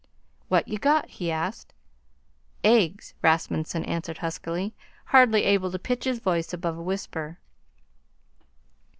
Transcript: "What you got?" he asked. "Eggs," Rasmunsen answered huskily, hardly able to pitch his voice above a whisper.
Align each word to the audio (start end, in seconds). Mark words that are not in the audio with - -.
"What 0.47 0.67
you 0.67 0.79
got?" 0.79 1.09
he 1.11 1.29
asked. 1.31 1.73
"Eggs," 2.63 3.13
Rasmunsen 3.21 3.85
answered 3.85 4.17
huskily, 4.17 4.73
hardly 5.05 5.43
able 5.43 5.69
to 5.69 5.77
pitch 5.77 6.05
his 6.05 6.17
voice 6.17 6.53
above 6.53 6.75
a 6.75 6.81
whisper. 6.81 7.37